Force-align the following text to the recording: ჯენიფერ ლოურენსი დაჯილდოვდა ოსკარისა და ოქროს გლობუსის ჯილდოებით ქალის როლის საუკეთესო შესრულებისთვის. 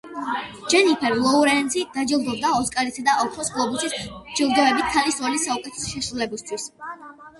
ჯენიფერ 0.73 1.17
ლოურენსი 1.25 1.83
დაჯილდოვდა 1.97 2.53
ოსკარისა 2.61 3.05
და 3.09 3.17
ოქროს 3.25 3.53
გლობუსის 3.57 3.95
ჯილდოებით 4.39 4.89
ქალის 4.97 5.21
როლის 5.27 5.47
საუკეთესო 5.51 5.93
შესრულებისთვის. 5.95 6.67